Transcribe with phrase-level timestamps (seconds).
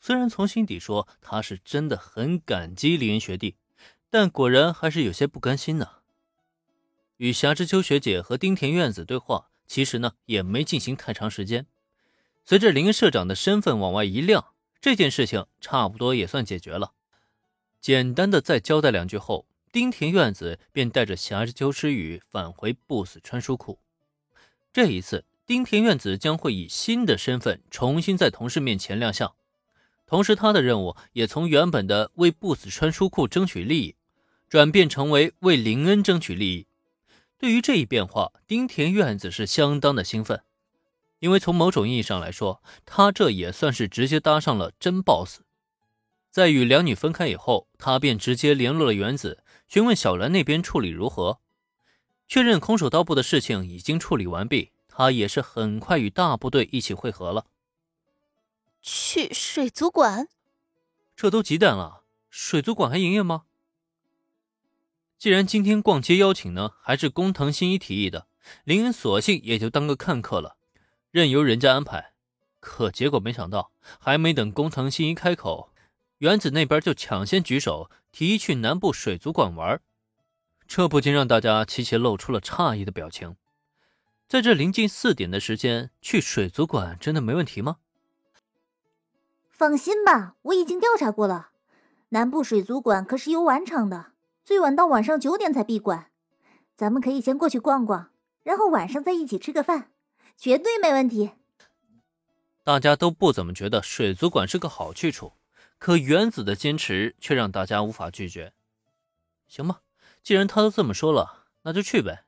[0.00, 3.56] 虽然从心底说他是真的很感激林学弟，
[4.08, 5.88] 但果然还是有些不甘心呢。
[7.18, 11.66] 与霞之秋学姐和丁田院子对话，其实呢也没进行太长时间。
[12.46, 16.94] 随着林社长的身份往外一亮，这件事情差不多也算解决了。
[17.78, 23.78] 简单的再交代两句后，丁田院子便带着霞之秋诗雨返回不死川书库。
[24.72, 29.34] 这一次，丁田院子将会以新的身份重新在同事面前亮相，
[30.10, 33.94] 同时他的任务也从原本的为不死川书库争取利益，
[34.48, 36.66] 转变成为为林恩争取利益。
[37.38, 40.42] 对于这一变化，丁田院子是相当的兴奋，
[41.20, 45.42] 因为从某种意义上来说，他这也算是直接搭上了真 boss。
[46.32, 51.38] 在与两女分开以后，他便直接联络了原子，询问小兰那边处理如何，
[52.26, 57.46] 确认空手道部的事情已经处理完毕，他也是很快与大部队一起会合了。
[59.12, 60.28] 去水族馆？
[61.16, 63.42] 这都几点了，水族馆还营业吗？
[65.18, 68.28] 既然今天逛街邀请呢，还是工藤新一提议的，
[68.62, 70.56] 林恩索性也就当个看客了，
[71.10, 72.12] 任由人家安排。
[72.60, 75.72] 可结果没想到，还没等工藤新一开口，
[76.18, 79.80] 原子那边就抢先举手提议去南部水族馆玩，
[80.68, 83.34] 这不禁让大家齐齐露出了诧异的表情。
[84.28, 87.78] 在这临近四点的时间去水族馆，真的没问题吗？
[89.60, 91.50] 放心吧，我已经调查过了，
[92.08, 94.12] 南部水族馆可是有晚场的。
[94.42, 96.10] 最晚到晚上九点才闭馆，
[96.78, 98.08] 咱们可以先过去逛逛，
[98.42, 99.90] 然后晚上再一起吃个饭，
[100.34, 101.32] 绝对没问题。
[102.64, 105.34] 大家都不怎么觉得水族馆是个好去处，
[105.76, 108.54] 可原子的坚持却让大家无法拒绝。
[109.46, 109.82] 行吧，
[110.22, 112.24] 既然他都这么说了，那就去呗。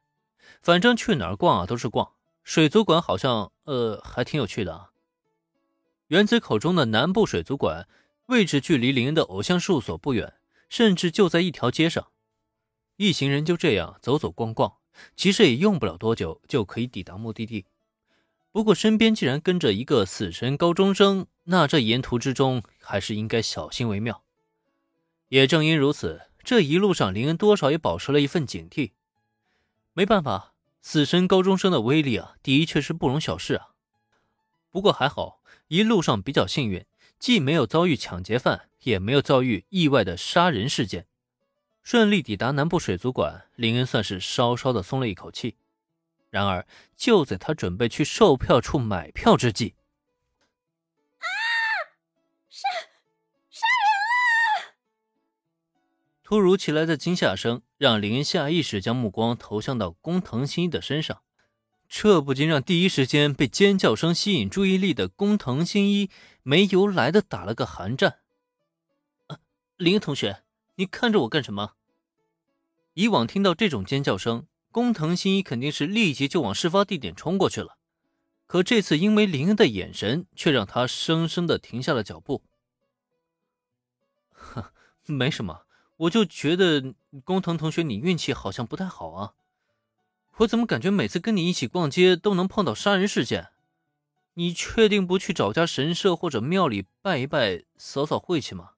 [0.61, 2.13] 反正去哪儿逛啊都是逛，
[2.45, 4.91] 水族馆好像呃还挺有趣的啊。
[6.13, 7.89] 原子口中的南部水族馆
[8.27, 10.35] 位置距离林恩的偶像事务所不远，
[10.69, 12.09] 甚至就在一条街上。
[12.97, 14.75] 一行人就这样走走逛逛，
[15.17, 17.65] 其实也用不了多久就可以抵达目的地。
[18.51, 24.23] 不过身边既然跟着一个死神高中生，那这沿途之中还是应该小心为妙。
[25.29, 28.91] 也正因如此，这一路上林恩多少也保持了一份警惕。
[29.95, 30.53] 没办法，
[30.83, 33.69] 死神高中生的威力啊，的确是不容小视啊。
[34.73, 36.85] 不过还好，一路上比较幸运，
[37.19, 41.07] 既没有遭遇抢劫犯，也没有遭遇意外的杀人事件。
[41.83, 45.57] 顺利抵达南部水族馆，林恩算是稍稍的松了一口气。
[46.31, 46.67] 然而，
[46.97, 49.75] 就在他准备去售票处买票之际，
[51.19, 51.27] 啊！
[52.49, 52.67] 杀
[53.51, 54.75] 杀人了！
[56.23, 61.21] 突如其来的惊吓声让林恩下意识将目光投向到工藤新一的身上，
[61.95, 66.09] 这不禁让第一时间被尖叫声吸引注意力的工藤新一
[66.43, 68.21] 没由来的打了个寒战。
[69.77, 70.43] 林同学。
[70.77, 71.75] 你看着我干什么？
[72.95, 77.77] 以往听到这种尖叫声，工藤新一肯定是立即就往事发地点冲过去了。
[78.47, 82.43] 可这次因为林恩的眼神，却让他生生的停下了脚步。
[84.31, 84.73] 呵，
[85.05, 85.67] 没什么，
[85.99, 89.35] 我就觉得工藤同学你运气好像不太好啊。
[90.39, 93.49] 我怎么感觉每次跟你一起逛街都能碰到杀人事件？
[94.35, 98.71] 你确定不去找家神社或者庙里拜一拜、扫扫晦气吗？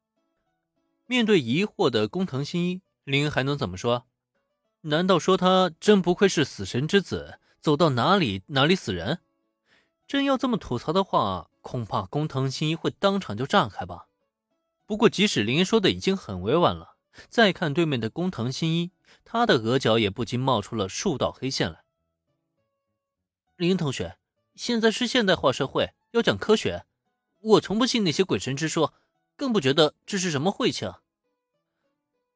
[1.06, 4.04] 面对疑惑的工藤新一，林还能怎么说？
[4.82, 9.20] 难道说他真不愧是死神之子，走到哪里哪里死人？
[10.08, 14.08] 真要这么吐槽的话，恐怕工藤新一会当场就炸开吧。
[14.86, 16.96] 不过，即使林说的已经很委婉了，
[17.28, 18.90] 再看对面的工藤新一，
[19.24, 21.84] 他的额角也不禁冒出了数道黑线来。
[23.56, 24.18] 林同学，
[24.54, 26.86] 现在是现代化社会，要讲科学，
[27.40, 28.94] 我从不信那些鬼神之说。
[29.36, 31.00] 更不觉得这是什么晦气啊！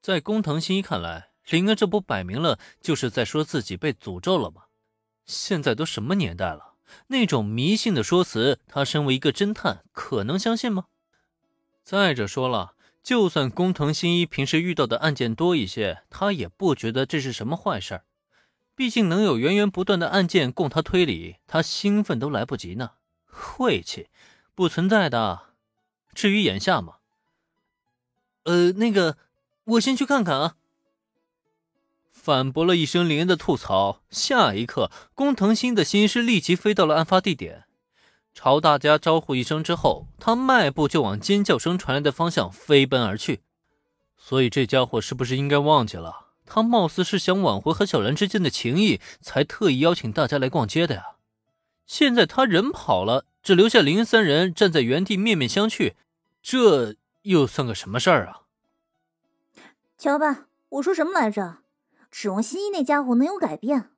[0.01, 4.65] 在工藤新一看来，林恩这不摆明了就是在说自己被诅咒了吗？
[5.25, 6.75] 现在都什么年代了，
[7.07, 10.87] 那种迷信的说辞，他身为一个侦探，可能相信吗？
[11.85, 12.75] 再者说了，
[13.09, 18.05] 就算工藤新一平时遇到的案件多一些，他也不觉得这是什么坏事儿。
[18.77, 22.91] 毕竟能有源源不断的案件供他推理，他兴奋都来不及呢。
[23.25, 24.09] 晦气，
[24.55, 25.55] 不存在的。
[26.13, 26.97] 至于眼下嘛，
[28.43, 29.17] 呃，那个，
[29.65, 30.57] 我先去看看啊。
[32.13, 37.65] 反驳了一声林恩的吐槽，下一刻，工藤新的心是立即飞到了案发地点，
[38.41, 43.41] 朝大家招呼一声之后，他迈步就往尖叫声传来的方向飞奔而去。
[44.17, 46.29] 所以这家伙是不是应该忘记了？
[46.47, 51.17] 他貌似是想挽回和小兰之间的情谊，才特意邀请大家来逛街的呀。
[51.85, 55.95] 现在他人跑了，只留下林三人站在原地面面相觑。
[56.41, 58.43] 这又算个什么事儿啊？
[59.99, 61.59] 瞧吧，我说什么来着？
[62.09, 63.91] 指望新一那家伙能有改变，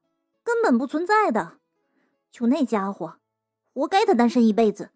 [0.43, 1.59] 根本不存在的。
[2.33, 3.19] 就那家伙，
[3.73, 4.91] 活该他单身一辈子。